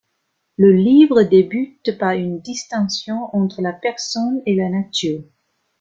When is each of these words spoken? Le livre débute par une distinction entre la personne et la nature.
Le 0.57 0.71
livre 0.71 1.21
débute 1.21 1.95
par 1.99 2.13
une 2.13 2.39
distinction 2.41 3.29
entre 3.35 3.61
la 3.61 3.71
personne 3.71 4.41
et 4.47 4.55
la 4.55 4.67
nature. 4.67 5.21